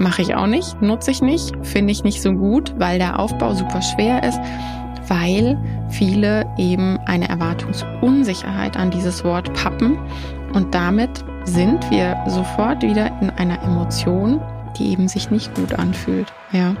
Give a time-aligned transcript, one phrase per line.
[0.00, 3.54] mache ich auch nicht, nutze ich nicht, finde ich nicht so gut, weil der Aufbau
[3.54, 4.40] super schwer ist,
[5.08, 5.58] weil
[5.88, 9.98] viele eben eine Erwartungsunsicherheit an dieses Wort pappen
[10.54, 14.40] und damit sind wir sofort wieder in einer Emotion,
[14.78, 16.32] die eben sich nicht gut anfühlt.
[16.52, 16.74] Ja.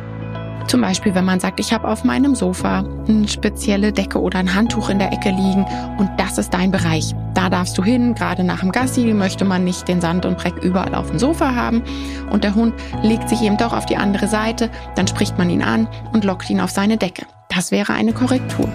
[0.70, 4.54] Zum Beispiel, wenn man sagt, ich habe auf meinem Sofa eine spezielle Decke oder ein
[4.54, 5.66] Handtuch in der Ecke liegen
[5.98, 7.12] und das ist dein Bereich.
[7.34, 10.62] Da darfst du hin, gerade nach dem Gassi möchte man nicht den Sand und Dreck
[10.62, 11.82] überall auf dem Sofa haben
[12.30, 15.64] und der Hund legt sich eben doch auf die andere Seite, dann spricht man ihn
[15.64, 17.26] an und lockt ihn auf seine Decke.
[17.48, 18.68] Das wäre eine Korrektur.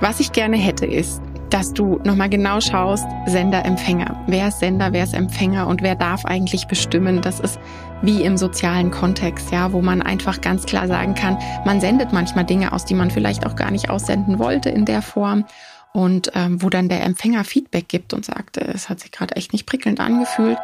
[0.00, 4.22] Was ich gerne hätte ist, dass du nochmal genau schaust, Sender, Empfänger.
[4.26, 7.20] Wer ist Sender, wer ist Empfänger und wer darf eigentlich bestimmen?
[7.20, 7.58] Das ist
[8.02, 12.44] wie im sozialen Kontext, ja, wo man einfach ganz klar sagen kann, man sendet manchmal
[12.44, 15.44] Dinge aus, die man vielleicht auch gar nicht aussenden wollte in der Form
[15.92, 19.36] und ähm, wo dann der Empfänger Feedback gibt und sagt, äh, es hat sich gerade
[19.36, 20.58] echt nicht prickelnd angefühlt.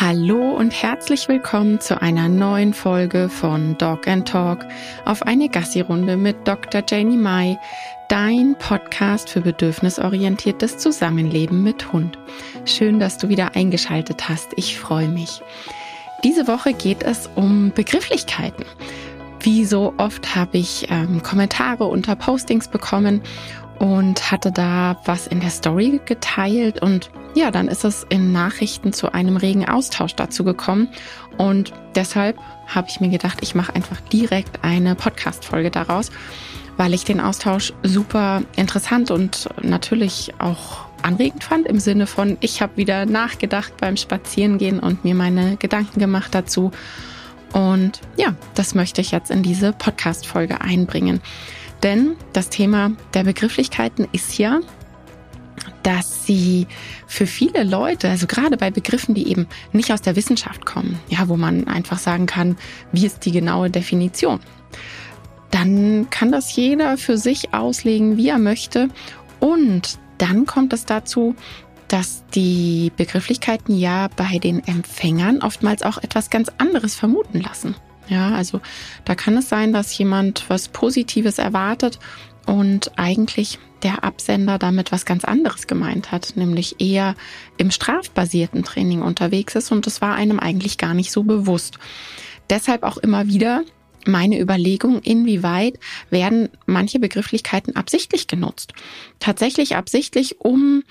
[0.00, 4.64] Hallo und herzlich willkommen zu einer neuen Folge von Dog and Talk
[5.04, 6.84] auf eine Gassi-Runde mit Dr.
[6.88, 7.58] Janie Mai,
[8.08, 12.16] dein Podcast für bedürfnisorientiertes Zusammenleben mit Hund.
[12.64, 14.52] Schön, dass du wieder eingeschaltet hast.
[14.54, 15.40] Ich freue mich.
[16.22, 18.66] Diese Woche geht es um Begrifflichkeiten.
[19.40, 23.20] Wie so oft habe ich ähm, Kommentare unter Postings bekommen
[23.78, 28.92] und hatte da was in der Story geteilt und ja, dann ist es in Nachrichten
[28.92, 30.88] zu einem regen Austausch dazu gekommen
[31.36, 36.10] und deshalb habe ich mir gedacht, ich mache einfach direkt eine Podcast-Folge daraus,
[36.76, 42.60] weil ich den Austausch super interessant und natürlich auch anregend fand im Sinne von, ich
[42.60, 46.70] habe wieder nachgedacht beim Spazierengehen und mir meine Gedanken gemacht dazu.
[47.52, 51.20] Und ja, das möchte ich jetzt in diese Podcast-Folge einbringen.
[51.82, 54.60] Denn das Thema der Begrifflichkeiten ist ja,
[55.82, 56.66] dass sie
[57.06, 61.28] für viele Leute, also gerade bei Begriffen, die eben nicht aus der Wissenschaft kommen, ja,
[61.28, 62.56] wo man einfach sagen kann,
[62.92, 64.40] wie ist die genaue Definition,
[65.50, 68.88] dann kann das jeder für sich auslegen, wie er möchte.
[69.40, 71.34] Und dann kommt es dazu,
[71.86, 77.74] dass die Begrifflichkeiten ja bei den Empfängern oftmals auch etwas ganz anderes vermuten lassen.
[78.08, 78.60] Ja, also
[79.04, 81.98] da kann es sein, dass jemand was Positives erwartet
[82.46, 87.14] und eigentlich der Absender damit was ganz anderes gemeint hat, nämlich eher
[87.58, 91.78] im strafbasierten Training unterwegs ist und das war einem eigentlich gar nicht so bewusst.
[92.50, 93.62] Deshalb auch immer wieder
[94.06, 95.78] meine Überlegung, inwieweit
[96.10, 98.72] werden manche Begrifflichkeiten absichtlich genutzt.
[99.18, 100.82] Tatsächlich absichtlich, um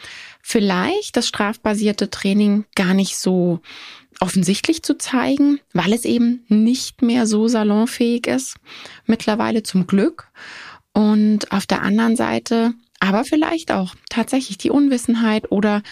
[0.41, 3.59] vielleicht das strafbasierte Training gar nicht so
[4.19, 8.55] offensichtlich zu zeigen, weil es eben nicht mehr so salonfähig ist,
[9.05, 10.29] mittlerweile zum Glück.
[10.94, 15.83] Und auf der anderen Seite aber vielleicht auch tatsächlich die Unwissenheit oder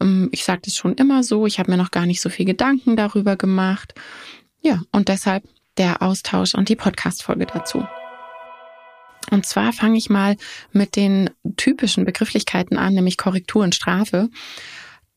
[0.00, 2.46] ähm, ich sage das schon immer so, ich habe mir noch gar nicht so viel
[2.46, 3.94] Gedanken darüber gemacht.
[4.62, 5.44] Ja, und deshalb
[5.76, 7.86] der Austausch und die Podcast-Folge dazu.
[9.30, 10.36] Und zwar fange ich mal
[10.72, 14.28] mit den typischen Begrifflichkeiten an, nämlich Korrektur und Strafe.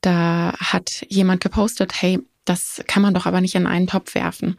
[0.01, 2.19] Da hat jemand gepostet, hey,
[2.49, 4.57] das kann man doch aber nicht in einen Topf werfen.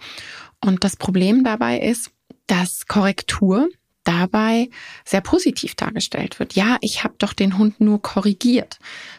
[0.64, 2.10] Und das Problem dabei ist,
[2.46, 3.68] dass Korrektur
[4.04, 4.70] dabei
[5.04, 6.54] sehr positiv dargestellt wird.
[6.54, 8.78] Ja, ich habe doch den Hund nur korrigiert.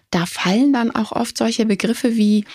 [0.10, 2.46] Da fallen dann auch oft solche Begriffe wie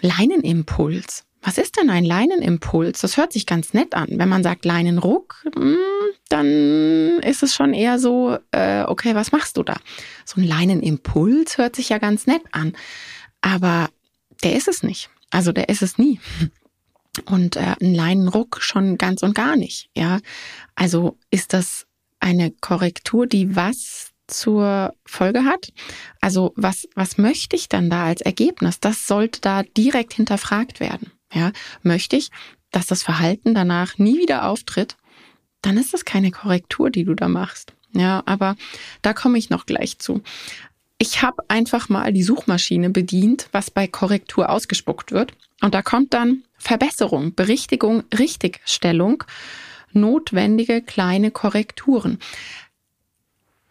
[0.00, 3.00] Leinenimpuls was ist denn ein Leinenimpuls?
[3.00, 4.08] Das hört sich ganz nett an.
[4.10, 5.78] Wenn man sagt Leinenruck, hm,
[6.28, 9.76] dann ist es schon eher so, äh, okay, was machst du da?
[10.24, 12.74] So ein Leinenimpuls hört sich ja ganz nett an.
[13.40, 13.88] Aber
[14.42, 15.10] der ist es nicht.
[15.30, 16.20] Also der ist es nie.
[17.24, 19.90] Und äh, ein Leinenruck schon ganz und gar nicht.
[19.96, 20.20] Ja,
[20.74, 21.86] also ist das
[22.20, 25.72] eine Korrektur, die was zur Folge hat.
[26.20, 28.78] Also was, was möchte ich dann da als Ergebnis?
[28.78, 31.12] Das sollte da direkt hinterfragt werden.
[31.32, 31.52] Ja,
[31.82, 32.30] möchte ich,
[32.70, 34.96] dass das Verhalten danach nie wieder auftritt,
[35.62, 37.74] dann ist das keine Korrektur, die du da machst.
[37.92, 38.56] Ja, aber
[39.02, 40.22] da komme ich noch gleich zu.
[41.00, 45.32] Ich habe einfach mal die Suchmaschine bedient, was bei Korrektur ausgespuckt wird.
[45.60, 49.22] Und da kommt dann Verbesserung, Berichtigung, Richtigstellung,
[49.92, 52.18] notwendige kleine Korrekturen.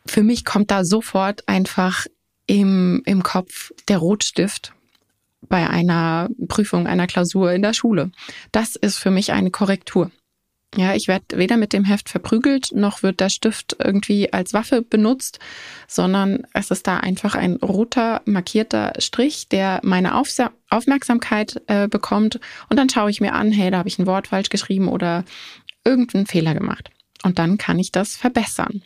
[0.05, 2.05] Für mich kommt da sofort einfach
[2.45, 4.73] im, im Kopf der Rotstift
[5.41, 8.11] bei einer Prüfung, einer Klausur in der Schule.
[8.53, 10.11] Das ist für mich eine Korrektur.
[10.75, 14.81] Ja, ich werde weder mit dem Heft verprügelt, noch wird der Stift irgendwie als Waffe
[14.81, 15.39] benutzt,
[15.87, 22.41] sondern es ist da einfach ein roter markierter Strich, der meine Aufsa Aufmerksamkeit äh, bekommt.
[22.69, 25.23] Und dann schaue ich mir an, hey, da habe ich ein Wort falsch geschrieben oder
[25.85, 26.89] irgendeinen Fehler gemacht.
[27.23, 28.83] Und dann kann ich das verbessern.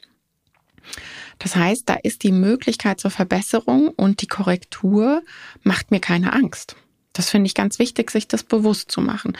[1.39, 5.23] Das heißt, da ist die Möglichkeit zur Verbesserung und die Korrektur
[5.63, 6.75] macht mir keine Angst.
[7.13, 9.37] Das finde ich ganz wichtig, sich das bewusst zu machen.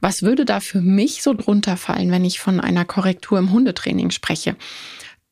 [0.00, 4.10] Was würde da für mich so drunter fallen, wenn ich von einer Korrektur im Hundetraining
[4.10, 4.56] spreche?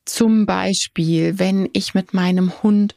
[0.05, 2.95] Zum Beispiel, wenn ich mit meinem Hund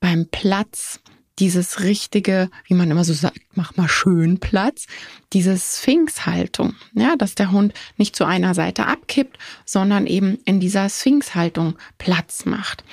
[0.00, 1.00] beim Platz
[1.40, 4.86] dieses richtige, wie man immer so sagt, mach mal schön Platz,
[5.32, 10.88] diese Sphinxhaltung, ja, dass der Hund nicht zu einer Seite abkippt, sondern eben in dieser
[10.88, 12.84] Sphinxhaltung Platz macht.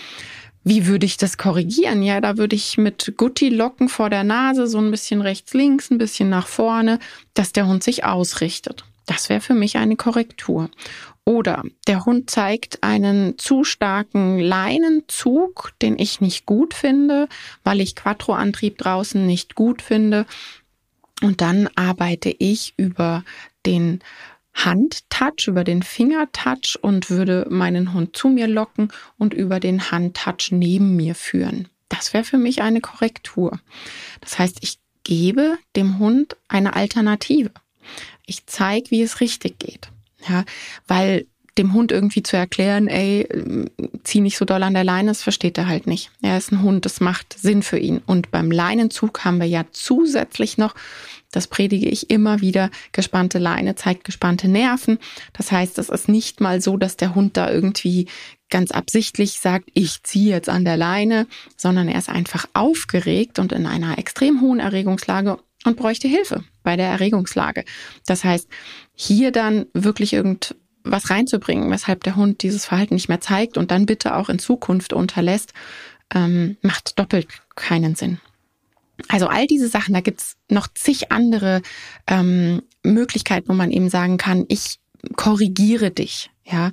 [0.67, 2.03] Wie würde ich das korrigieren?
[2.03, 5.97] Ja, da würde ich mit Gutti-Locken vor der Nase so ein bisschen rechts, links, ein
[5.97, 6.99] bisschen nach vorne,
[7.33, 8.83] dass der Hund sich ausrichtet.
[9.05, 10.69] Das wäre für mich eine Korrektur.
[11.23, 17.29] Oder der Hund zeigt einen zu starken Leinenzug, den ich nicht gut finde,
[17.63, 20.25] weil ich Quattro-Antrieb draußen nicht gut finde.
[21.21, 23.23] Und dann arbeite ich über
[23.65, 24.01] den
[24.65, 30.51] Handtouch, über den Fingertouch und würde meinen Hund zu mir locken und über den Handtouch
[30.51, 31.67] neben mir führen.
[31.89, 33.59] Das wäre für mich eine Korrektur.
[34.21, 37.51] Das heißt, ich gebe dem Hund eine Alternative.
[38.25, 39.89] Ich zeige, wie es richtig geht.
[40.27, 40.43] Ja,
[40.87, 41.27] weil
[41.57, 43.27] dem Hund irgendwie zu erklären, ey,
[44.03, 46.11] zieh nicht so doll an der Leine, das versteht er halt nicht.
[46.21, 48.01] Er ist ein Hund, das macht Sinn für ihn.
[48.05, 50.75] Und beim Leinenzug haben wir ja zusätzlich noch,
[51.37, 54.97] das predige ich immer wieder, gespannte Leine zeigt gespannte Nerven.
[55.33, 58.07] Das heißt, es ist nicht mal so, dass der Hund da irgendwie
[58.49, 63.51] ganz absichtlich sagt, ich ziehe jetzt an der Leine, sondern er ist einfach aufgeregt und
[63.51, 67.65] in einer extrem hohen Erregungslage und bräuchte Hilfe bei der Erregungslage.
[68.07, 68.47] Das heißt,
[68.95, 73.69] hier dann wirklich irgend was reinzubringen, weshalb der Hund dieses Verhalten nicht mehr zeigt und
[73.69, 75.53] dann bitte auch in Zukunft unterlässt,
[76.15, 78.19] ähm, macht doppelt keinen Sinn.
[79.07, 81.61] Also all diese Sachen, da gibt's noch zig andere
[82.07, 84.79] ähm, Möglichkeiten, wo man eben sagen kann, ich
[85.15, 86.29] korrigiere dich.
[86.43, 86.71] Ja,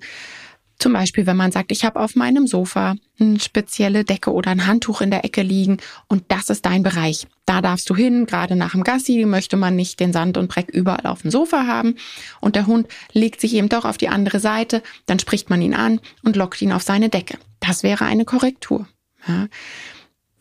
[0.78, 4.66] zum Beispiel, wenn man sagt, ich habe auf meinem Sofa eine spezielle Decke oder ein
[4.66, 5.78] Handtuch in der Ecke liegen
[6.08, 7.26] und das ist dein Bereich.
[7.46, 10.68] Da darfst du hin, gerade nach dem Gassi möchte man nicht den Sand und Dreck
[10.68, 11.96] überall auf dem Sofa haben
[12.40, 15.74] und der Hund legt sich eben doch auf die andere Seite, dann spricht man ihn
[15.74, 17.38] an und lockt ihn auf seine Decke.
[17.60, 18.86] Das wäre eine Korrektur.
[19.26, 19.46] Ja.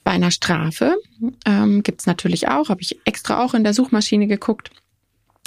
[0.04, 0.96] Bei einer Strafe
[1.46, 4.72] ähm, gibt es natürlich auch, habe ich extra auch in der Suchmaschine geguckt,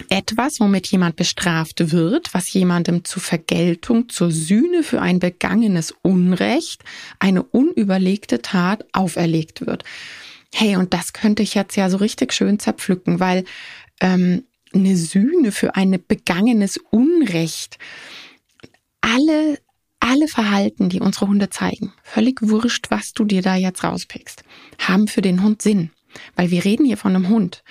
[0.09, 6.85] etwas, womit jemand bestraft wird, was jemandem zur Vergeltung, zur Sühne für ein begangenes Unrecht,
[7.19, 9.85] eine unüberlegte Tat auferlegt wird.
[10.55, 13.45] Hey, und das könnte ich jetzt ja so richtig schön zerpflücken, weil
[14.01, 14.45] ähm,
[14.75, 17.79] eine Sühne für ein begangenes Unrecht,
[19.01, 19.59] alle
[20.07, 24.45] alle Verhalten, die unsere Hunde zeigen, völlig wurscht, was du dir da jetzt rauspickst,
[24.79, 25.91] haben für den Hund Sinn.
[26.35, 27.63] Weil wir reden hier von einem Hund.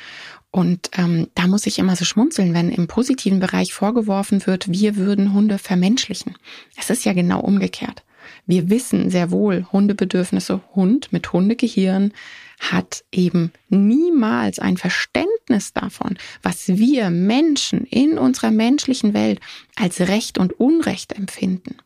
[0.51, 4.95] Und ähm, da muss ich immer so schmunzeln, wenn im positiven Bereich vorgeworfen wird, wir
[4.95, 6.37] würden Hunde vermenschlichen.
[6.77, 8.03] Es ist ja genau umgekehrt.
[8.45, 12.13] Wir wissen sehr wohl, Hundebedürfnisse, Hund mit Hundegehirn
[12.59, 19.39] hat eben niemals ein Verständnis davon, was wir Menschen in unserer menschlichen Welt
[19.75, 21.77] als Recht und Unrecht empfinden.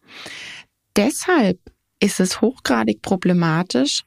[0.95, 1.59] Deshalb
[1.99, 4.03] ist es hochgradig problematisch,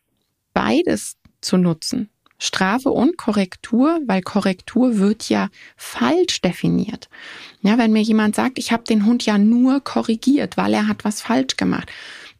[0.55, 2.09] beides zu nutzen.
[2.38, 7.09] Strafe und Korrektur, weil Korrektur wird ja falsch definiert.
[7.61, 11.05] Ja, wenn mir jemand sagt, ich habe den Hund ja nur korrigiert, weil er hat
[11.05, 11.93] was falsch gemacht,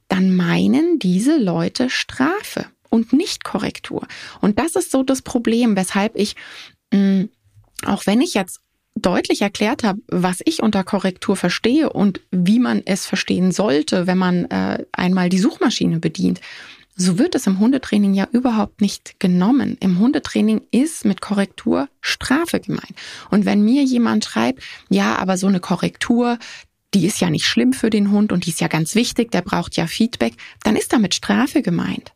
[0.09, 4.07] dann meinen diese Leute Strafe und nicht Korrektur.
[4.41, 6.37] Und das ist so das Problem, weshalb ich,
[6.93, 7.29] mh, mm,
[7.87, 8.61] auch wenn ich jetzt
[8.95, 14.19] deutlich erklärt habe, was ich unter Korrektur verstehe und wie man es verstehen sollte, wenn
[14.19, 16.41] man äh, einmal die Suchmaschine bedient,
[16.95, 19.79] so wird es im Hundetraining ja überhaupt nicht genommen.
[19.81, 22.95] Im Hundetraining ist mit Korrektur Strafe gemeint.
[23.31, 26.39] Und wenn mir jemand schreibt, ja, aber so eine Korrektur,
[26.93, 29.41] die ist ja nicht schlimm für den Hund und die ist ja ganz wichtig, der
[29.41, 32.13] braucht ja Feedback, dann ist damit Strafe gemeint.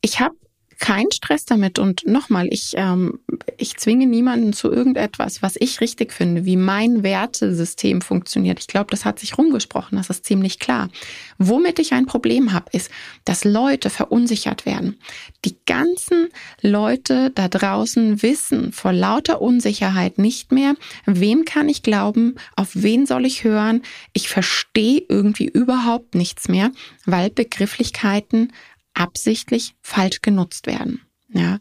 [0.00, 0.34] Ich habe
[0.80, 3.20] keinen Stress damit und nochmal, ich, ähm,
[3.58, 8.58] ich zwinge niemanden zu irgendetwas, was ich richtig finde, wie mein Wertesystem funktioniert.
[8.60, 10.88] Ich glaube, das hat sich rumgesprochen, das ist ziemlich klar.
[11.36, 12.90] Womit ich ein Problem habe, ist,
[13.26, 14.98] dass Leute verunsichert werden.
[15.44, 16.28] Die ganzen
[16.62, 23.04] Leute da draußen wissen vor lauter Unsicherheit nicht mehr, wem kann ich glauben, auf wen
[23.04, 23.82] soll ich hören.
[24.14, 26.70] Ich verstehe irgendwie überhaupt nichts mehr,
[27.04, 28.52] weil Begrifflichkeiten
[29.00, 31.00] absichtlich falsch genutzt werden.
[31.32, 31.60] Ja,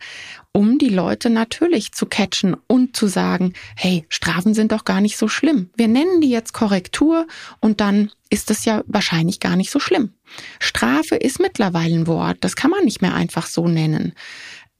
[0.51, 5.15] um die Leute natürlich zu catchen und zu sagen, hey, Strafen sind doch gar nicht
[5.15, 5.69] so schlimm.
[5.75, 7.27] Wir nennen die jetzt Korrektur
[7.59, 10.13] und dann ist es ja wahrscheinlich gar nicht so schlimm.
[10.57, 14.13] Strafe ist mittlerweile ein Wort, das kann man nicht mehr einfach so nennen.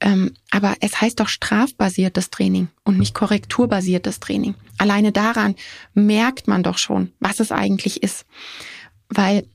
[0.00, 4.56] Ähm, aber es heißt doch strafbasiertes Training und nicht korrekturbasiertes Training.
[4.78, 5.54] Alleine daran
[5.94, 8.26] merkt man doch schon, was es eigentlich ist.
[9.08, 9.46] Weil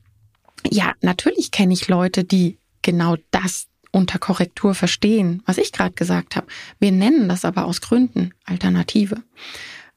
[0.70, 6.36] ja, natürlich kenne ich Leute, die genau das unter Korrektur verstehen, was ich gerade gesagt
[6.36, 6.46] habe.
[6.78, 9.22] Wir nennen das aber aus Gründen Alternative,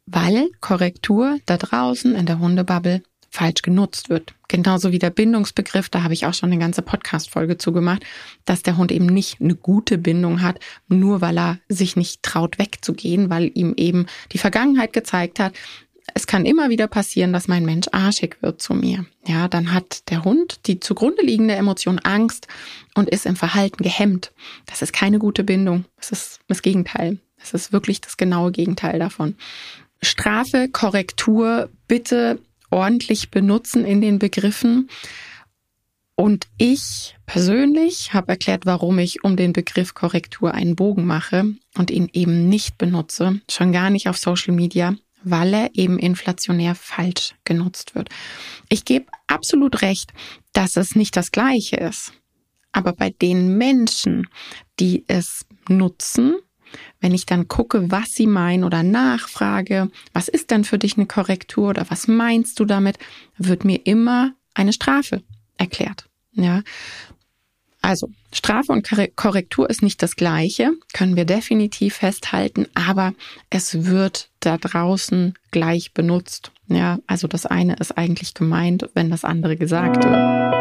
[0.06, 4.34] weil Korrektur da draußen in der Hundebubble falsch genutzt wird.
[4.48, 8.04] Genauso wie der Bindungsbegriff, da habe ich auch schon eine ganze Podcast-Folge zugemacht,
[8.46, 12.58] dass der Hund eben nicht eine gute Bindung hat, nur weil er sich nicht traut
[12.58, 15.54] wegzugehen, weil ihm eben die Vergangenheit gezeigt hat,
[16.20, 19.06] es kann immer wieder passieren, dass mein Mensch arschig wird zu mir.
[19.26, 22.50] Ja, dann hat der Hund die zugrunde liegende Emotion Angst
[22.94, 24.34] und ist im Verhalten gehemmt.
[24.66, 25.86] Das ist keine gute Bindung.
[25.96, 27.20] Das ist das Gegenteil.
[27.38, 29.36] Das ist wirklich das genaue Gegenteil davon.
[30.02, 34.90] Strafe, Korrektur, bitte ordentlich benutzen in den Begriffen.
[36.16, 41.46] Und ich persönlich habe erklärt, warum ich um den Begriff Korrektur einen Bogen mache
[41.78, 46.76] und ihn eben nicht benutze, schon gar nicht auf Social Media, weil er eben inflationär
[46.76, 48.10] falsch genutzt wird.
[48.70, 50.14] Ich gebe absolut recht,
[50.54, 52.14] dass es nicht das gleiche ist.
[52.72, 54.28] Aber bei den Menschen,
[54.80, 56.36] die es nutzen,
[57.00, 61.08] wenn ich dann gucke, was sie meinen oder nachfrage, was ist denn für dich eine
[61.08, 63.00] Korrektur oder was meinst du damit,
[63.38, 65.24] wird mir immer eine Strafe
[65.58, 66.08] erklärt.
[66.32, 66.62] Ja.
[67.90, 73.16] Also, Strafe und Korrektur ist nicht das gleiche, können wir definitiv festhalten, aber
[73.50, 76.52] es wird da draußen gleich benutzt.
[76.68, 80.60] Ja, also das eine ist eigentlich gemeint, wenn das andere gesagt wird.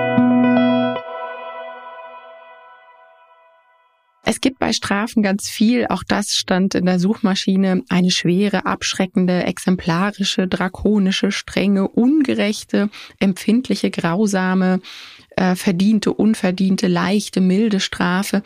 [4.24, 9.44] Es gibt bei Strafen ganz viel, auch das stand in der Suchmaschine, eine schwere, abschreckende,
[9.44, 14.80] exemplarische, drakonische, strenge, ungerechte, empfindliche, grausame,
[15.38, 18.42] äh, verdiente, unverdiente, leichte, milde Strafe.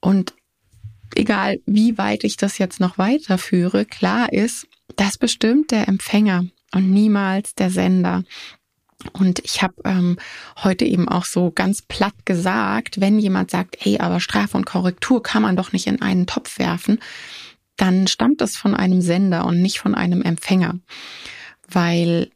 [0.00, 0.34] Und
[1.14, 6.90] egal, wie weit ich das jetzt noch weiterführe, klar ist, das bestimmt der Empfänger und
[6.90, 8.22] niemals der Sender.
[9.12, 10.16] Und ich habe ähm,
[10.62, 15.22] heute eben auch so ganz platt gesagt, wenn jemand sagt, hey, aber Strafe und Korrektur
[15.22, 17.00] kann man doch nicht in einen Topf werfen,
[17.76, 20.78] dann stammt das von einem Sender und nicht von einem Empfänger.
[21.66, 22.30] Weil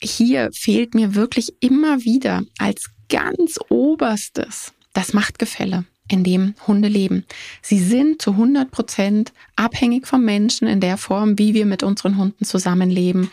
[0.00, 7.24] hier fehlt mir wirklich immer wieder als ganz oberstes das Machtgefälle, in dem Hunde leben.
[7.62, 12.16] Sie sind zu 100 Prozent abhängig vom Menschen in der Form, wie wir mit unseren
[12.16, 13.30] Hunden zusammenleben.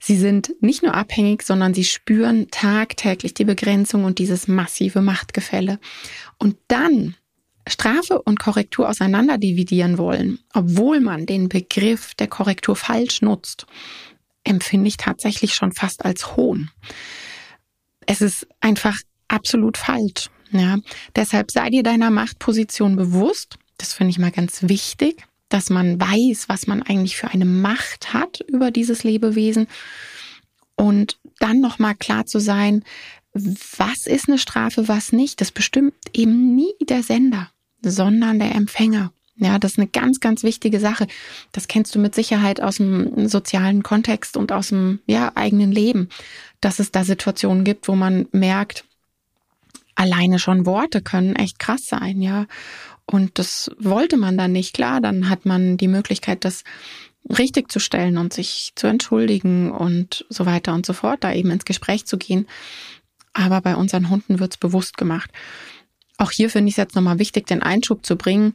[0.00, 5.80] Sie sind nicht nur abhängig, sondern sie spüren tagtäglich die Begrenzung und dieses massive Machtgefälle.
[6.38, 7.16] Und dann
[7.66, 13.66] Strafe und Korrektur auseinander dividieren wollen, obwohl man den Begriff der Korrektur falsch nutzt,
[14.44, 16.70] empfinde ich tatsächlich schon fast als Hohn.
[18.08, 18.98] Es ist einfach
[19.28, 20.30] absolut falsch.
[20.50, 20.78] Ja,
[21.14, 23.58] deshalb sei dir deiner Machtposition bewusst.
[23.76, 28.12] Das finde ich mal ganz wichtig dass man weiß, was man eigentlich für eine Macht
[28.12, 29.66] hat über dieses Lebewesen
[30.76, 32.84] und dann noch mal klar zu sein,
[33.32, 35.40] was ist eine Strafe, was nicht.
[35.40, 37.50] Das bestimmt eben nie der Sender,
[37.82, 39.12] sondern der Empfänger.
[39.38, 41.06] Ja, das ist eine ganz, ganz wichtige Sache.
[41.52, 46.08] Das kennst du mit Sicherheit aus dem sozialen Kontext und aus dem ja, eigenen Leben,
[46.60, 48.84] dass es da Situationen gibt, wo man merkt,
[49.94, 52.46] alleine schon Worte können echt krass sein, ja.
[53.06, 54.74] Und das wollte man dann nicht.
[54.74, 56.64] Klar, dann hat man die Möglichkeit, das
[57.28, 61.50] richtig zu stellen und sich zu entschuldigen und so weiter und so fort, da eben
[61.50, 62.46] ins Gespräch zu gehen.
[63.32, 65.30] Aber bei unseren Hunden wird's bewusst gemacht.
[66.16, 68.52] Auch hier finde ich es jetzt nochmal wichtig, den Einschub zu bringen,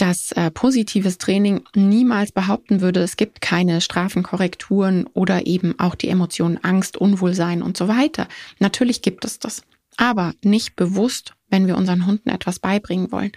[0.00, 6.08] dass äh, positives Training niemals behaupten würde, es gibt keine Strafenkorrekturen oder eben auch die
[6.08, 8.28] Emotionen Angst, Unwohlsein und so weiter.
[8.58, 9.62] Natürlich gibt es das,
[9.96, 13.32] aber nicht bewusst wenn wir unseren Hunden etwas beibringen wollen.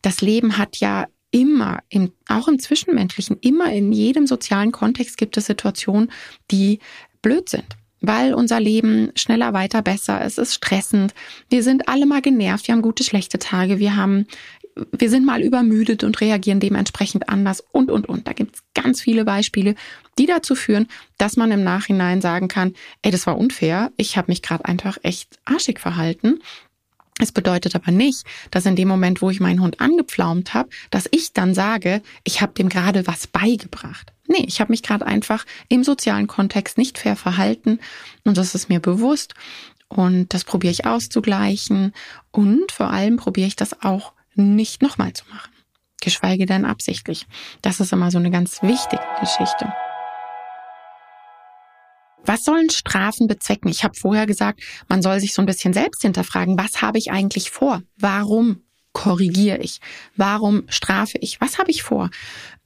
[0.00, 5.36] Das Leben hat ja immer, im, auch im Zwischenmenschlichen, immer in jedem sozialen Kontext gibt
[5.36, 6.10] es Situationen,
[6.50, 6.78] die
[7.20, 7.66] blöd sind.
[8.00, 11.14] Weil unser Leben schneller, weiter, besser, es ist stressend.
[11.50, 14.26] Wir sind alle mal genervt, wir haben gute, schlechte Tage, wir haben,
[14.96, 18.26] wir sind mal übermüdet und reagieren dementsprechend anders und, und, und.
[18.26, 19.74] Da gibt es ganz viele Beispiele,
[20.18, 24.30] die dazu führen, dass man im Nachhinein sagen kann, ey, das war unfair, ich habe
[24.30, 26.40] mich gerade einfach echt arschig verhalten
[27.18, 31.08] es bedeutet aber nicht, dass in dem Moment, wo ich meinen Hund angepflaumt habe, dass
[31.10, 34.12] ich dann sage, ich habe dem gerade was beigebracht.
[34.28, 37.80] Nee, ich habe mich gerade einfach im sozialen Kontext nicht fair verhalten
[38.24, 39.34] und das ist mir bewusst
[39.88, 41.92] und das probiere ich auszugleichen
[42.30, 45.52] und vor allem probiere ich das auch nicht nochmal zu machen,
[46.00, 47.26] geschweige denn absichtlich.
[47.62, 49.72] Das ist immer so eine ganz wichtige Geschichte.
[52.24, 53.70] Was sollen Strafen bezwecken?
[53.70, 57.10] Ich habe vorher gesagt, man soll sich so ein bisschen selbst hinterfragen, was habe ich
[57.10, 57.82] eigentlich vor?
[57.96, 59.80] Warum korrigiere ich?
[60.16, 61.40] Warum strafe ich?
[61.40, 62.10] Was habe ich vor?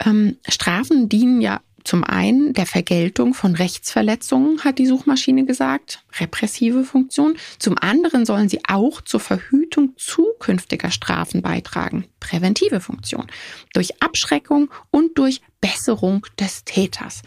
[0.04, 6.84] Ähm, Strafen dienen ja zum einen der Vergeltung von Rechtsverletzungen, hat die Suchmaschine gesagt, repressive
[6.84, 7.36] Funktion.
[7.58, 13.26] Zum anderen sollen sie auch zur Verhütung zukünftiger Strafen beitragen, präventive Funktion,
[13.72, 17.22] durch Abschreckung und durch Besserung des Täters.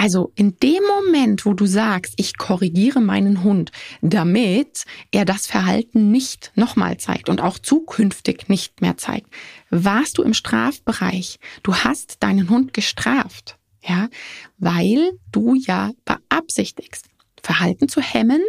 [0.00, 6.12] Also in dem Moment, wo du sagst, ich korrigiere meinen Hund, damit er das Verhalten
[6.12, 9.26] nicht nochmal zeigt und auch zukünftig nicht mehr zeigt,
[9.70, 11.40] warst du im Strafbereich.
[11.64, 13.57] Du hast deinen Hund gestraft.
[13.88, 14.08] Ja,
[14.58, 17.06] weil du ja beabsichtigst,
[17.42, 18.42] Verhalten zu hemmen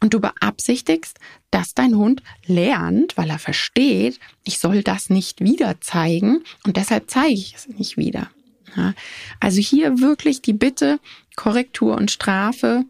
[0.00, 1.18] und du beabsichtigst,
[1.50, 7.10] dass dein Hund lernt, weil er versteht, ich soll das nicht wieder zeigen und deshalb
[7.10, 8.30] zeige ich es nicht wieder.
[8.76, 8.92] Ja,
[9.40, 10.98] also hier wirklich die Bitte,
[11.36, 12.84] Korrektur und Strafe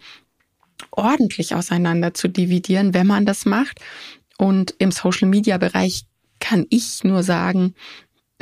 [0.90, 3.80] ordentlich auseinander zu dividieren, wenn man das macht.
[4.38, 6.04] Und im Social Media Bereich
[6.40, 7.74] kann ich nur sagen,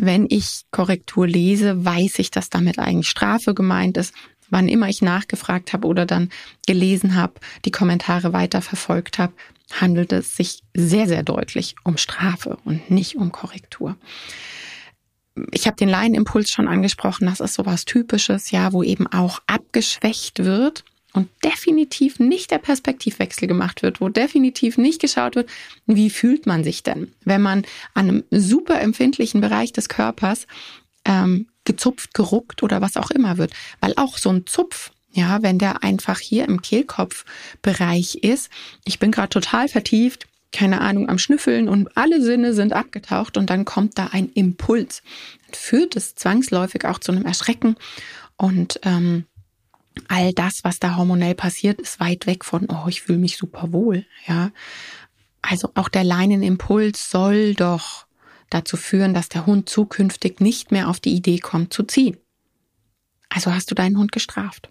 [0.02, 4.12] wenn ich Korrektur lese, weiß ich, dass damit eigentlich Strafe gemeint ist.
[4.50, 6.28] Wann immer ich nachgefragt habe oder dann
[6.66, 9.32] gelesen habe, die Kommentare weiter verfolgt habe,
[9.70, 13.96] handelt es sich sehr, sehr deutlich um Strafe und nicht um Korrektur.
[15.52, 20.44] Ich habe den Laienimpuls schon angesprochen, das ist sowas Typisches, ja, wo eben auch abgeschwächt
[20.44, 25.50] wird und definitiv nicht der Perspektivwechsel gemacht wird, wo definitiv nicht geschaut wird,
[25.86, 27.64] wie fühlt man sich denn, wenn man
[27.94, 30.46] an einem super empfindlichen Bereich des Körpers
[31.04, 33.52] ähm, gezupft, geruckt oder was auch immer wird.
[33.80, 38.50] Weil auch so ein Zupf, ja, wenn der einfach hier im Kehlkopfbereich ist,
[38.84, 43.48] ich bin gerade total vertieft, keine Ahnung, am Schnüffeln und alle Sinne sind abgetaucht und
[43.48, 45.02] dann kommt da ein Impuls.
[45.50, 47.76] Führt es zwangsläufig auch zu einem Erschrecken
[48.36, 49.24] und ähm,
[50.08, 53.72] all das, was da hormonell passiert, ist weit weg von, oh, ich fühle mich super
[53.72, 54.50] wohl, ja.
[55.42, 58.06] Also auch der Leinenimpuls soll doch
[58.48, 62.16] dazu führen, dass der Hund zukünftig nicht mehr auf die Idee kommt zu ziehen.
[63.28, 64.70] Also hast du deinen Hund gestraft.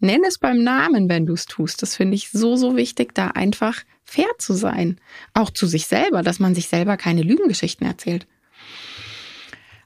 [0.00, 1.80] Nenn es beim Namen, wenn du es tust.
[1.80, 5.00] Das finde ich so, so wichtig, da einfach fair zu sein.
[5.32, 8.26] Auch zu sich selber, dass man sich selber keine Lügengeschichten erzählt.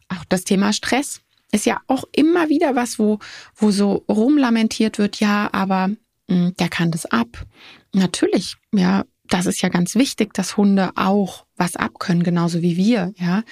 [0.09, 1.21] Auch das Thema Stress
[1.53, 3.19] ist ja auch immer wieder was, wo,
[3.57, 5.97] wo so rumlamentiert wird, ja, aber mh,
[6.29, 7.45] hm, der kann das ab.
[7.93, 13.13] Natürlich, ja, das ist ja ganz wichtig, dass Hunde auch was abkönnen, genauso wie wir,
[13.17, 13.45] ja.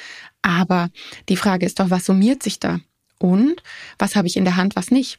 [0.43, 0.91] Aber
[1.29, 2.81] die Frage ist doch, was summiert sich da?
[3.19, 3.63] Und
[3.99, 5.19] was habe ich in der Hand, was nicht?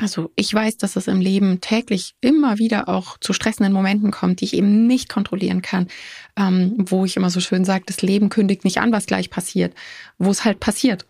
[0.00, 4.40] Also ich weiß, dass es im Leben täglich immer wieder auch zu stressenden Momenten kommt,
[4.40, 5.88] die ich eben nicht kontrollieren kann,
[6.36, 9.74] ähm, wo ich immer so schön sage, das Leben kündigt nicht an, was gleich passiert,
[10.16, 11.04] wo es halt passiert.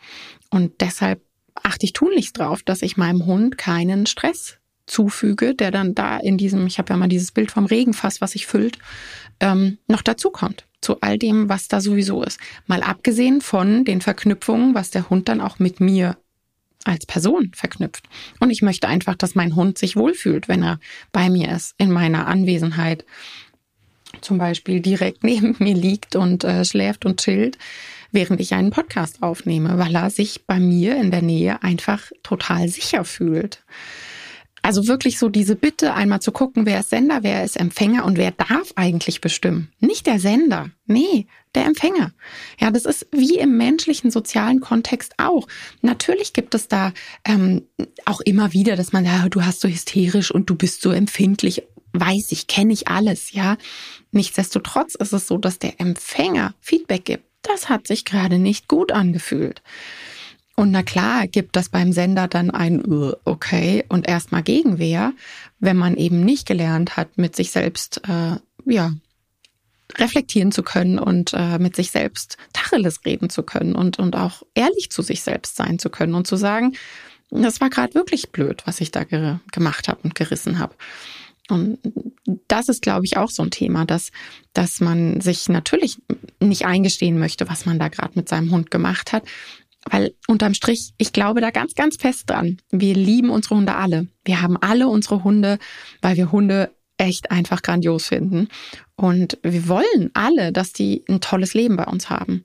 [0.51, 1.23] Und deshalb
[1.55, 6.39] achte ich tunlichst drauf, dass ich meinem Hund keinen Stress zufüge, der dann da in
[6.39, 8.79] diesem, ich habe ja mal dieses Bild vom Regenfass, was sich füllt,
[9.41, 12.39] ähm, noch dazukommt zu all dem, was da sowieso ist.
[12.67, 16.17] Mal abgesehen von den Verknüpfungen, was der Hund dann auch mit mir
[16.85, 18.09] als Person verknüpft.
[18.41, 20.81] Und ich möchte einfach, dass mein Hund sich wohlfühlt, wenn er
[21.13, 23.05] bei mir ist, in meiner Anwesenheit.
[24.21, 27.59] Zum Beispiel direkt neben mir liegt und äh, schläft und chillt,
[28.13, 32.69] während ich einen Podcast aufnehme, weil er sich bei mir in der Nähe einfach total
[32.69, 33.63] sicher fühlt.
[34.63, 38.19] Also wirklich so diese Bitte, einmal zu gucken, wer ist Sender, wer ist Empfänger und
[38.19, 39.71] wer darf eigentlich bestimmen.
[39.81, 42.13] Nicht der Sender, nee, der Empfänger.
[42.59, 45.47] Ja, das ist wie im menschlichen sozialen Kontext auch.
[45.81, 46.93] Natürlich gibt es da
[47.25, 47.63] ähm,
[48.05, 51.63] auch immer wieder, dass man, ja, du hast so hysterisch und du bist so empfindlich.
[51.93, 53.57] Weiß ich, kenne ich alles, ja.
[54.11, 57.28] Nichtsdestotrotz ist es so, dass der Empfänger Feedback gibt.
[57.49, 59.63] Das hat sich gerade nicht gut angefühlt.
[60.55, 65.13] Und na klar gibt das beim Sender dann ein uh, okay und erstmal Gegenwehr,
[65.61, 68.93] wenn man eben nicht gelernt hat, mit sich selbst äh, ja
[69.97, 74.43] reflektieren zu können und äh, mit sich selbst Tacheles reden zu können und und auch
[74.55, 76.77] ehrlich zu sich selbst sein zu können und zu sagen,
[77.31, 80.75] das war gerade wirklich blöd, was ich da ge gemacht habe und gerissen habe.
[81.49, 81.79] Und
[82.47, 84.11] das ist, glaube ich, auch so ein Thema, dass,
[84.53, 85.99] dass man sich natürlich
[86.41, 89.25] nicht eingestehen möchte, was man da gerade mit seinem Hund gemacht hat,
[89.91, 92.59] weil unterm Strich, ich glaube da ganz, ganz fest dran.
[92.71, 94.09] Wir lieben unsere Hunde alle.
[94.25, 95.59] Wir haben alle unsere Hunde,
[96.03, 98.49] weil wir Hunde echt einfach grandios finden.
[98.97, 102.45] Und wir wollen alle, dass die ein tolles Leben bei uns haben.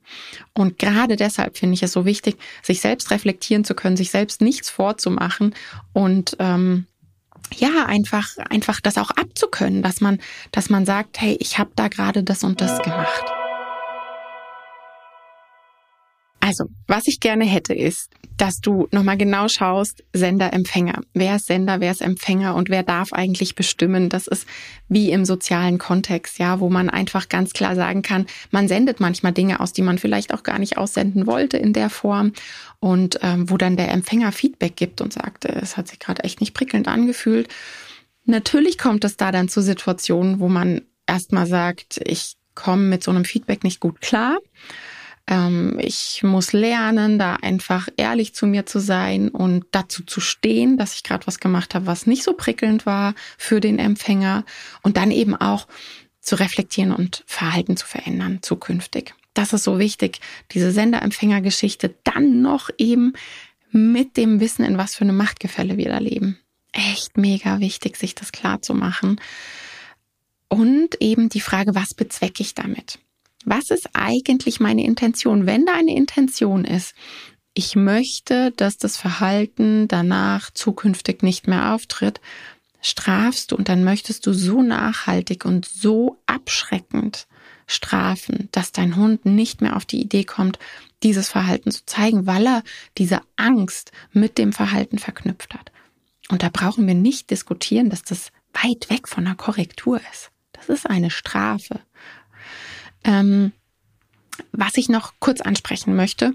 [0.54, 4.42] Und gerade deshalb finde ich es so wichtig, sich selbst reflektieren zu können, sich selbst
[4.42, 5.56] nichts vorzumachen
[5.94, 6.86] und ähm,
[7.58, 10.20] ja, einfach, einfach das auch abzukönnen, dass man,
[10.52, 13.43] dass man sagt, hey, ich habe da gerade das und das gemacht.
[16.46, 21.02] Also, was ich gerne hätte, ist, dass du nochmal genau schaust, Sender, Empfänger.
[21.14, 24.10] Wer ist Sender, wer ist Empfänger und wer darf eigentlich bestimmen?
[24.10, 24.46] Das ist
[24.90, 29.32] wie im sozialen Kontext, ja, wo man einfach ganz klar sagen kann, man sendet manchmal
[29.32, 32.34] Dinge aus, die man vielleicht auch gar nicht aussenden wollte in der Form
[32.82, 36.26] und ähm, wo dann der Empfänger Feedback gibt und sagt, äh, es hat sich gerade
[36.26, 37.48] echt nicht prickelnd angefühlt.
[38.26, 43.12] Natürlich kommt es da dann zu Situationen, wo man erstmal sagt, ich komme mit so
[43.12, 44.40] einem Feedback nicht gut klar
[45.28, 50.78] ähm, ich muss lernen, da einfach ehrlich zu mir zu sein und dazu zu stehen,
[50.78, 54.44] dass ich gerade was gemacht habe, was nicht so prickelnd war für den Empfänger
[54.82, 55.68] und dann eben auch
[56.20, 59.14] zu reflektieren und Verhalten zu verändern zukünftig.
[59.34, 60.20] Das ist so wichtig,
[60.52, 63.14] diese Sender-Empfänger-Geschichte dann noch eben
[63.72, 66.38] mit dem Wissen, in was für eine Machtgefälle wir da leben.
[66.72, 69.20] Echt mega wichtig, sich das klar zu machen.
[70.48, 73.00] Und eben die Frage, was bezwecke ich damit?
[73.46, 75.46] Was ist eigentlich meine Intention?
[75.46, 76.94] Wenn da eine Intention ist,
[77.54, 82.20] ich möchte, dass das Verhalten danach zukünftig nicht mehr auftritt,
[82.82, 87.28] strafst du und dann möchtest du so nachhaltig und so abschreckend
[87.68, 90.60] strafen, dass dein Hund nicht mehr auf die Idee kommt,
[91.02, 92.64] dieses Verhalten zu zeigen, weil er
[92.98, 95.72] diese Angst mit dem Verhalten verknüpft hat.
[96.30, 100.32] Und da brauchen wir nicht diskutieren, dass das weit weg von einer Korrektur ist.
[100.54, 101.80] Das ist eine Strafe.
[103.04, 103.52] Ähm,
[104.52, 106.34] was ich noch kurz ansprechen möchte,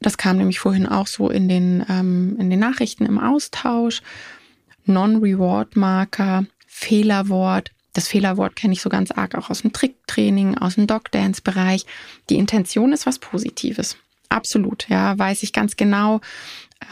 [0.00, 4.02] das kam nämlich vorhin auch so in den, ähm, in den Nachrichten im Austausch.
[4.84, 7.70] Non-Reward-Marker, Fehlerwort.
[7.94, 11.86] Das Fehlerwort kenne ich so ganz arg auch aus dem Tricktraining, aus dem Dog-Dance-Bereich.
[12.28, 13.96] Die Intention ist was Positives.
[14.34, 16.20] Absolut, ja, weiß ich ganz genau.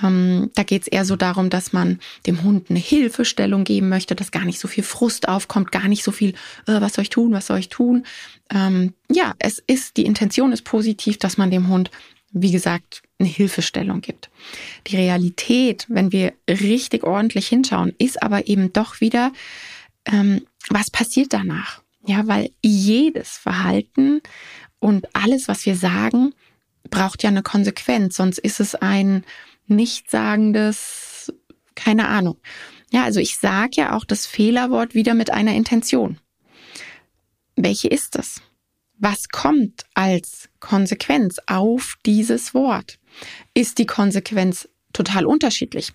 [0.00, 4.14] Ähm, da geht es eher so darum, dass man dem Hund eine Hilfestellung geben möchte,
[4.14, 6.34] dass gar nicht so viel Frust aufkommt, gar nicht so viel,
[6.68, 8.06] äh, was soll ich tun, was soll ich tun.
[8.48, 11.90] Ähm, ja, es ist, die Intention ist positiv, dass man dem Hund,
[12.30, 14.30] wie gesagt, eine Hilfestellung gibt.
[14.86, 19.32] Die Realität, wenn wir richtig ordentlich hinschauen, ist aber eben doch wieder,
[20.04, 21.82] ähm, was passiert danach?
[22.06, 24.20] Ja, weil jedes Verhalten
[24.78, 26.34] und alles, was wir sagen,
[26.92, 29.24] braucht ja eine Konsequenz, sonst ist es ein
[29.66, 31.32] nichtssagendes,
[31.74, 32.36] keine Ahnung.
[32.92, 36.20] Ja, also ich sage ja auch das Fehlerwort wieder mit einer Intention.
[37.56, 38.40] Welche ist es?
[38.98, 42.98] Was kommt als Konsequenz auf dieses Wort?
[43.54, 45.92] Ist die Konsequenz total unterschiedlich?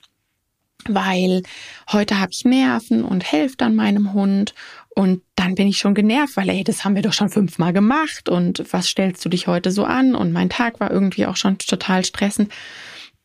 [0.85, 1.43] Weil
[1.91, 4.55] heute habe ich Nerven und helfe dann meinem Hund
[4.97, 8.29] und dann bin ich schon genervt, weil, ey, das haben wir doch schon fünfmal gemacht
[8.29, 10.15] und was stellst du dich heute so an?
[10.15, 12.51] Und mein Tag war irgendwie auch schon total stressend.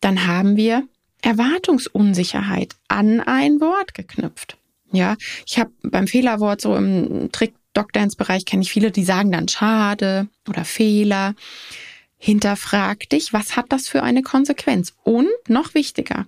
[0.02, 0.86] Dann haben wir
[1.22, 4.58] Erwartungsunsicherheit an ein Wort geknüpft.
[4.92, 9.32] Ja, ich habe beim Fehlerwort so im Trick Dance Bereich kenne ich viele, die sagen
[9.32, 11.34] dann schade oder Fehler.
[12.18, 14.92] Hinterfrag dich, was hat das für eine Konsequenz?
[15.04, 16.26] Und noch wichtiger,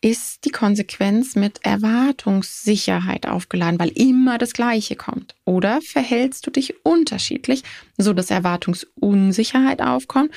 [0.00, 5.34] ist die Konsequenz mit Erwartungssicherheit aufgeladen, weil immer das Gleiche kommt?
[5.44, 7.62] Oder verhältst du dich unterschiedlich,
[7.96, 10.32] so dass Erwartungsunsicherheit aufkommt?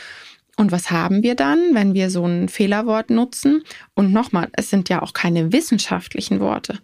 [0.57, 3.63] Und was haben wir dann, wenn wir so ein Fehlerwort nutzen?
[3.93, 6.79] Und nochmal, es sind ja auch keine wissenschaftlichen Worte.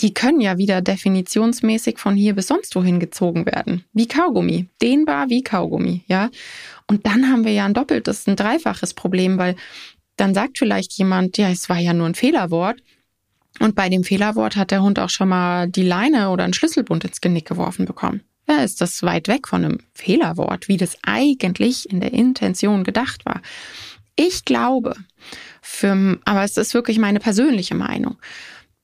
[0.00, 3.84] Die können ja wieder definitionsmäßig von hier bis sonst wohin gezogen werden.
[3.92, 4.66] Wie Kaugummi.
[4.82, 6.30] Dehnbar wie Kaugummi, ja.
[6.86, 9.56] Und dann haben wir ja ein doppeltes, ein dreifaches Problem, weil
[10.16, 12.82] dann sagt vielleicht jemand, ja, es war ja nur ein Fehlerwort.
[13.58, 17.04] Und bei dem Fehlerwort hat der Hund auch schon mal die Leine oder einen Schlüsselbund
[17.04, 18.22] ins Genick geworfen bekommen.
[18.48, 23.24] Ja, ist das weit weg von einem Fehlerwort, wie das eigentlich in der Intention gedacht
[23.24, 23.40] war.
[24.14, 24.94] Ich glaube,
[25.60, 28.16] für, aber es ist wirklich meine persönliche Meinung,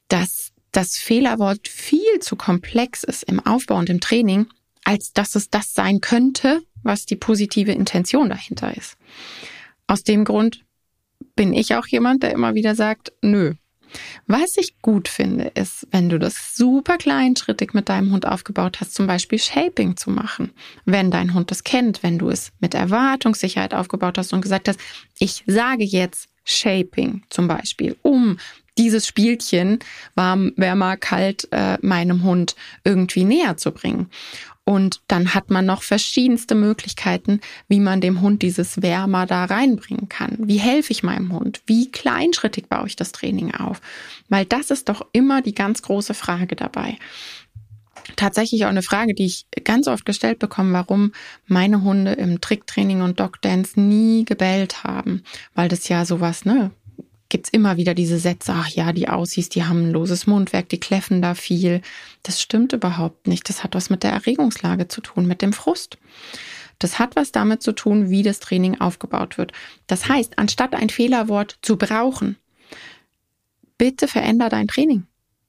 [0.08, 4.46] dass das Fehlerwort viel zu komplex ist im Aufbau und im Training,
[4.84, 8.96] als dass es das sein könnte, was die positive Intention dahinter ist.
[9.86, 10.64] Aus dem Grund
[11.36, 13.54] bin ich auch jemand, der immer wieder sagt, nö.
[14.26, 18.94] Was ich gut finde, ist, wenn du das super kleinschrittig mit deinem Hund aufgebaut hast,
[18.94, 20.52] zum Beispiel Shaping zu machen.
[20.86, 24.80] Wenn dein Hund das kennt, wenn du es mit Erwartungssicherheit aufgebaut hast und gesagt hast,
[25.18, 28.38] ich sage jetzt Shaping zum Beispiel, um
[28.78, 29.80] dieses Spielchen
[30.14, 34.08] warm, wärmer, kalt äh, meinem Hund irgendwie näher zu bringen.
[34.64, 40.08] Und dann hat man noch verschiedenste Möglichkeiten, wie man dem Hund dieses Wärmer da reinbringen
[40.08, 40.36] kann.
[40.38, 41.62] Wie helfe ich meinem Hund?
[41.66, 43.80] Wie kleinschrittig baue ich das Training auf?
[44.28, 46.96] Weil das ist doch immer die ganz große Frage dabei.
[48.16, 51.12] Tatsächlich auch eine Frage, die ich ganz oft gestellt bekomme, warum
[51.46, 55.24] meine Hunde im Tricktraining und Dog Dance nie gebellt haben.
[55.54, 56.70] Weil das ja sowas, ne,
[57.32, 60.78] gibt's immer wieder diese Sätze, ach ja, die Aussies, die haben ein loses Mundwerk, die
[60.78, 61.80] kläffen da viel.
[62.22, 63.48] Das stimmt überhaupt nicht.
[63.48, 65.96] Das hat was mit der Erregungslage zu tun, mit dem Frust.
[66.78, 69.52] Das hat was damit zu tun, wie das Training aufgebaut wird.
[69.86, 72.36] Das heißt, anstatt ein Fehlerwort zu brauchen,
[73.78, 75.06] bitte veränder dein Training.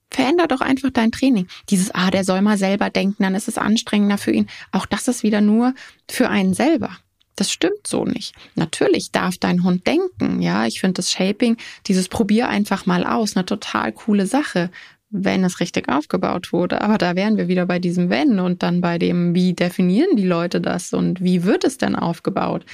[0.09, 1.47] Veränder doch einfach dein Training.
[1.69, 4.47] Dieses, ah, der soll mal selber denken, dann ist es anstrengender für ihn.
[4.71, 5.73] Auch das ist wieder nur
[6.09, 6.97] für einen selber.
[7.35, 8.33] Das stimmt so nicht.
[8.55, 10.41] Natürlich darf dein Hund denken.
[10.41, 14.69] Ja, ich finde das Shaping, dieses Probier einfach mal aus, eine total coole Sache,
[15.09, 16.81] wenn es richtig aufgebaut wurde.
[16.81, 20.25] Aber da wären wir wieder bei diesem Wenn und dann bei dem, wie definieren die
[20.25, 22.65] Leute das und wie wird es denn aufgebaut?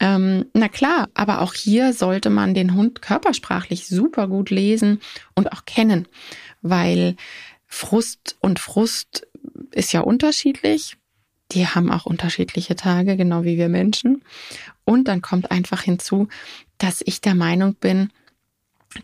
[0.00, 5.00] Ähm, na klar, aber auch hier sollte man den Hund körpersprachlich super gut lesen
[5.36, 6.08] und auch kennen,
[6.62, 7.16] weil
[7.66, 9.26] Frust und Frust
[9.70, 10.96] ist ja unterschiedlich
[11.54, 14.22] die haben auch unterschiedliche Tage, genau wie wir Menschen.
[14.84, 16.28] Und dann kommt einfach hinzu,
[16.78, 18.10] dass ich der Meinung bin,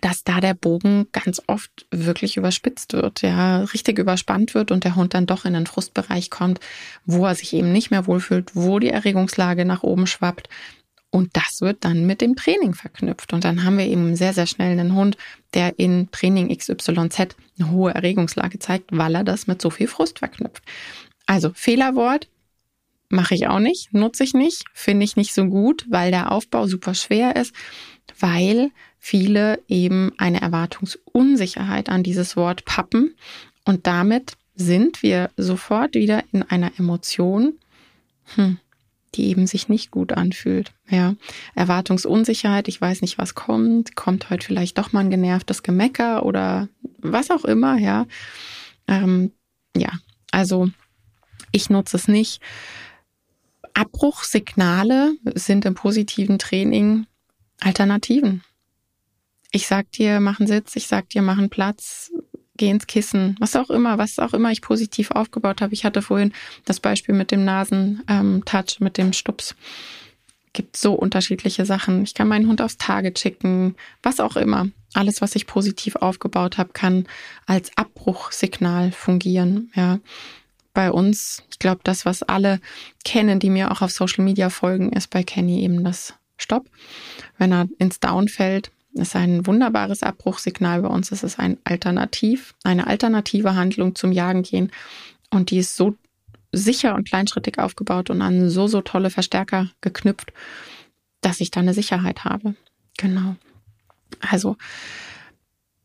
[0.00, 4.94] dass da der Bogen ganz oft wirklich überspitzt wird, ja, richtig überspannt wird und der
[4.94, 6.60] Hund dann doch in den Frustbereich kommt,
[7.06, 10.48] wo er sich eben nicht mehr wohlfühlt, wo die Erregungslage nach oben schwappt.
[11.12, 13.32] Und das wird dann mit dem Training verknüpft.
[13.32, 15.16] Und dann haben wir eben sehr, sehr schnell einen Hund,
[15.54, 20.20] der in Training XYZ eine hohe Erregungslage zeigt, weil er das mit so viel Frust
[20.20, 20.62] verknüpft.
[21.26, 22.28] Also Fehlerwort
[23.10, 26.66] mache ich auch nicht, nutze ich nicht, finde ich nicht so gut, weil der Aufbau
[26.66, 27.54] super schwer ist,
[28.18, 33.14] weil viele eben eine Erwartungsunsicherheit an dieses Wort pappen
[33.64, 37.54] und damit sind wir sofort wieder in einer Emotion,
[38.34, 38.58] hm,
[39.14, 40.72] die eben sich nicht gut anfühlt.
[40.88, 41.14] Ja,
[41.54, 46.68] Erwartungsunsicherheit, ich weiß nicht, was kommt, kommt heute vielleicht doch mal ein genervtes Gemecker oder
[46.98, 48.06] was auch immer, ja.
[48.86, 49.32] Ähm,
[49.76, 49.90] ja,
[50.30, 50.70] also
[51.52, 52.40] ich nutze es nicht.
[53.74, 57.06] Abbruchsignale sind im positiven Training
[57.60, 58.42] Alternativen.
[59.52, 62.12] Ich sag dir, mach einen Sitz, ich sag dir, mach einen Platz,
[62.56, 65.74] geh ins Kissen, was auch immer, was auch immer ich positiv aufgebaut habe.
[65.74, 66.32] Ich hatte vorhin
[66.64, 69.56] das Beispiel mit dem Nasentouch, mit dem Stups.
[70.52, 72.02] Gibt so unterschiedliche Sachen.
[72.02, 74.68] Ich kann meinen Hund aufs Tage schicken, was auch immer.
[74.94, 77.06] Alles, was ich positiv aufgebaut habe, kann
[77.46, 79.70] als Abbruchsignal fungieren.
[79.74, 80.00] Ja,
[80.72, 82.60] bei uns, ich glaube, das, was alle
[83.04, 86.66] kennen, die mir auch auf Social Media folgen, ist bei Kenny eben das Stopp.
[87.38, 91.12] Wenn er ins Down fällt, ist ein wunderbares Abbruchsignal bei uns.
[91.12, 94.72] Es ist ein Alternativ, eine alternative Handlung zum Jagen gehen.
[95.30, 95.96] Und die ist so
[96.52, 100.32] sicher und kleinschrittig aufgebaut und an so, so tolle Verstärker geknüpft,
[101.20, 102.54] dass ich da eine Sicherheit habe.
[102.96, 103.36] Genau.
[104.20, 104.56] Also,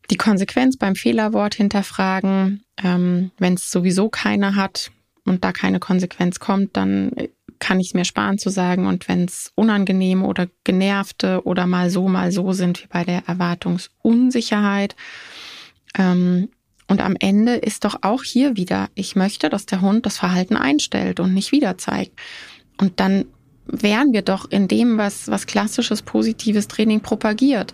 [0.10, 2.64] die Konsequenz beim Fehlerwort hinterfragen.
[2.84, 4.92] Ähm, Wenn es sowieso keiner hat
[5.26, 7.12] und da keine Konsequenz kommt, dann
[7.60, 8.86] kann ich es mir sparen zu sagen.
[8.86, 13.24] Und wenn es unangenehme oder genervte oder mal so, mal so sind, wie bei der
[13.28, 14.96] Erwartungsunsicherheit.
[15.98, 16.50] Ähm,
[16.88, 20.56] und am Ende ist doch auch hier wieder, ich möchte, dass der Hund das Verhalten
[20.56, 22.20] einstellt und nicht wieder zeigt.
[22.78, 23.26] Und dann
[23.66, 27.74] wären wir doch in dem, was, was klassisches positives Training propagiert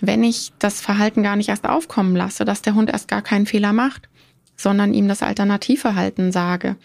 [0.00, 3.46] wenn ich das Verhalten gar nicht erst aufkommen lasse, dass der Hund erst gar keinen
[3.46, 4.08] Fehler macht,
[4.56, 6.76] sondern ihm das Alternativverhalten sage,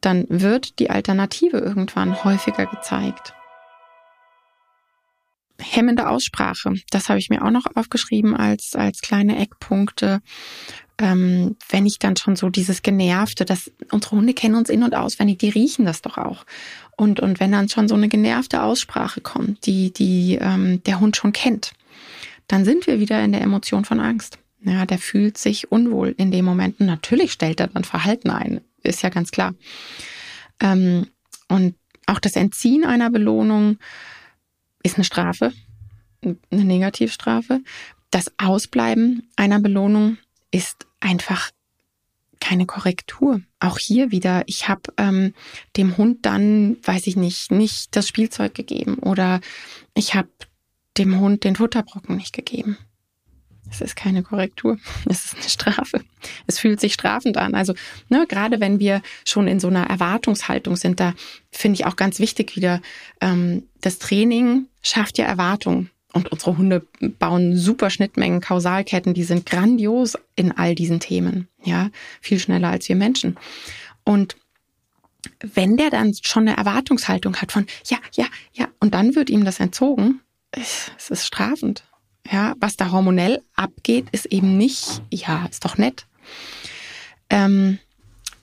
[0.00, 3.34] dann wird die Alternative irgendwann häufiger gezeigt.
[5.60, 10.20] Hemmende Aussprache, das habe ich mir auch noch aufgeschrieben als, als kleine Eckpunkte.
[10.98, 14.94] Ähm, wenn ich dann schon so dieses Genervte, dass unsere Hunde kennen uns in- und
[14.94, 16.44] auswendig, die riechen das doch auch.
[16.96, 21.16] Und, und wenn dann schon so eine genervte Aussprache kommt, die, die ähm, der Hund
[21.16, 21.72] schon kennt,
[22.52, 24.38] dann sind wir wieder in der Emotion von Angst.
[24.62, 26.80] Ja, der fühlt sich unwohl in dem Moment.
[26.80, 29.54] Natürlich stellt er dann Verhalten ein, ist ja ganz klar.
[30.60, 31.06] Ähm,
[31.48, 33.78] und auch das Entziehen einer Belohnung
[34.82, 35.54] ist eine Strafe,
[36.22, 37.62] eine Negativstrafe.
[38.10, 40.18] Das Ausbleiben einer Belohnung
[40.50, 41.52] ist einfach
[42.38, 43.40] keine Korrektur.
[43.60, 45.32] Auch hier wieder, ich habe ähm,
[45.78, 49.40] dem Hund dann, weiß ich nicht, nicht das Spielzeug gegeben oder
[49.94, 50.28] ich habe
[50.98, 52.78] dem Hund den Futterbrocken nicht gegeben.
[53.70, 54.78] Es ist keine Korrektur,
[55.08, 56.00] es ist eine Strafe.
[56.46, 57.54] Es fühlt sich strafend an.
[57.54, 57.74] Also
[58.08, 61.14] ne, gerade wenn wir schon in so einer Erwartungshaltung sind, da
[61.50, 62.80] finde ich auch ganz wichtig wieder,
[63.20, 65.90] ähm, das Training schafft ja Erwartungen.
[66.14, 66.86] Und unsere Hunde
[67.18, 71.48] bauen super Schnittmengen, Kausalketten, die sind grandios in all diesen Themen.
[71.64, 71.88] Ja,
[72.20, 73.38] viel schneller als wir Menschen.
[74.04, 74.36] Und
[75.40, 79.44] wenn der dann schon eine Erwartungshaltung hat von ja, ja, ja, und dann wird ihm
[79.44, 80.20] das entzogen,
[80.52, 81.84] es ist strafend.
[82.30, 86.06] Ja, was da hormonell abgeht, ist eben nicht, ja, ist doch nett.
[87.30, 87.78] Ähm,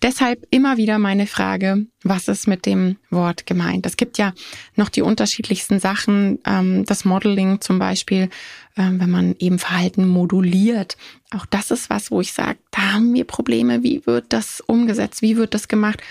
[0.01, 3.85] deshalb immer wieder meine Frage, was ist mit dem Wort gemeint?
[3.85, 4.33] Es gibt ja
[4.75, 8.29] noch die unterschiedlichsten Sachen, ähm, das Modeling zum Beispiel,
[8.75, 10.97] ähm, wenn man eben Verhalten moduliert.
[11.31, 13.81] Auch das ist was, wo ich sage, da haben wir Probleme.
[13.83, 15.21] Wie wird das umgesetzt?
[15.21, 16.01] Wie wird das gemacht?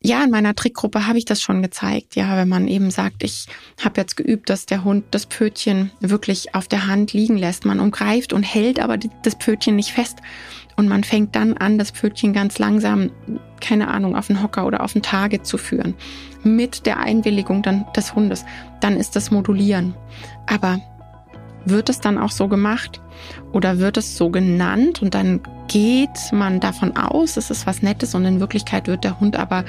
[0.00, 2.14] Ja, in meiner Trickgruppe habe ich das schon gezeigt.
[2.14, 3.46] Ja, wenn man eben sagt, ich
[3.82, 7.64] habe jetzt geübt, dass der Hund das Pötchen wirklich auf der Hand liegen lässt.
[7.64, 10.18] Man umgreift und hält aber das Pötchen nicht fest.
[10.76, 13.10] Und man fängt dann an, das Pötchen ganz langsam,
[13.60, 15.94] keine Ahnung, auf den Hocker oder auf den Target zu führen.
[16.44, 18.44] Mit der Einwilligung dann des Hundes.
[18.80, 19.94] Dann ist das Modulieren.
[20.46, 20.80] Aber
[21.64, 23.00] wird es dann auch so gemacht?
[23.52, 28.14] Oder wird es so genannt und dann geht man davon aus, es ist was Nettes
[28.14, 29.64] und in Wirklichkeit wird der Hund aber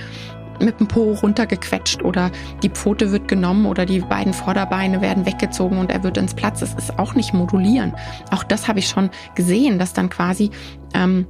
[0.62, 2.32] mit dem Po runtergequetscht oder
[2.64, 6.62] die Pfote wird genommen oder die beiden Vorderbeine werden weggezogen und er wird ins Platz.
[6.62, 7.94] Es ist auch nicht modulieren.
[8.32, 10.52] Auch das habe ich schon gesehen, dass dann quasi
[10.94, 11.26] ähm,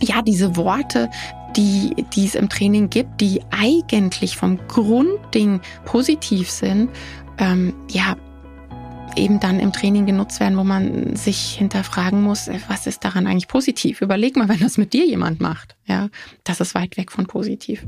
[0.00, 1.10] ja diese Worte,
[1.56, 6.90] die, die es im Training gibt, die eigentlich vom Grundding positiv sind,
[7.38, 8.16] ähm, ja
[9.16, 13.48] eben dann im Training genutzt werden, wo man sich hinterfragen muss, was ist daran eigentlich
[13.48, 14.00] positiv?
[14.00, 15.76] Überleg mal, wenn das mit dir jemand macht.
[15.86, 16.08] Ja,
[16.44, 17.86] das ist weit weg von positiv.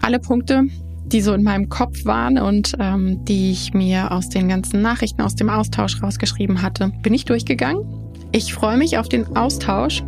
[0.00, 0.64] Alle Punkte,
[1.06, 5.22] die so in meinem Kopf waren und ähm, die ich mir aus den ganzen Nachrichten
[5.22, 7.84] aus dem Austausch rausgeschrieben hatte, bin ich durchgegangen.
[8.32, 10.04] Ich freue mich auf den Austausch,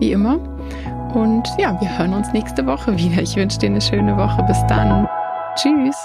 [0.00, 0.38] wie immer.
[1.14, 3.22] Und ja, wir hören uns nächste Woche wieder.
[3.22, 4.42] Ich wünsche dir eine schöne Woche.
[4.44, 5.06] Bis dann.
[5.56, 5.96] Tschüss.